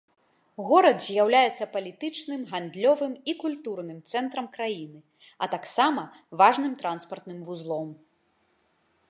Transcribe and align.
Горад 0.67 1.01
з'яўляецца 1.07 1.67
палітычным, 1.75 2.41
гандлёвым 2.53 3.13
і 3.33 3.35
культурным 3.43 3.99
цэнтрам 4.15 4.49
краіны, 4.57 4.99
а 5.43 5.51
таксама 5.53 6.01
важным 6.43 6.73
транспартным 6.83 7.39
вузлом. 7.53 7.89